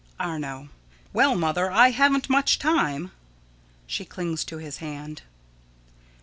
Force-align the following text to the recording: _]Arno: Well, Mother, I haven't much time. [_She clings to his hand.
_]Arno: 0.19 0.69
Well, 1.13 1.35
Mother, 1.35 1.69
I 1.69 1.91
haven't 1.91 2.27
much 2.27 2.57
time. 2.57 3.11
[_She 3.87 4.09
clings 4.09 4.43
to 4.45 4.57
his 4.57 4.77
hand. 4.77 5.21